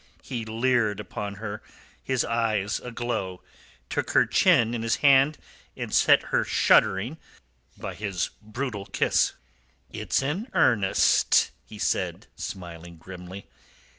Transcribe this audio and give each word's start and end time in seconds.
He 0.23 0.45
leered 0.45 0.99
upon 0.99 1.35
her, 1.35 1.61
his 2.03 2.25
eyes 2.25 2.79
aglow, 2.79 3.43
took 3.87 4.13
her 4.13 4.25
chin 4.25 4.73
in 4.73 4.81
his 4.81 4.95
hand, 5.05 5.37
and 5.77 5.93
set 5.93 6.23
her 6.33 6.43
shuddering 6.43 7.19
by 7.77 7.93
his 7.93 8.31
brutal 8.41 8.87
kiss. 8.87 9.33
"It's 9.91 10.23
an 10.23 10.47
earnest," 10.55 11.51
he 11.67 11.77
said, 11.77 12.25
smiling 12.35 12.97
grimly. 12.97 13.45